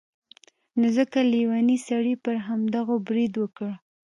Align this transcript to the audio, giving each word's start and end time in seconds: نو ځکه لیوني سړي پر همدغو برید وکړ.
نو 0.79 0.87
ځکه 0.97 1.17
لیوني 1.31 1.77
سړي 1.87 2.15
پر 2.23 2.35
همدغو 2.47 2.95
برید 3.07 3.33
وکړ. 3.37 3.69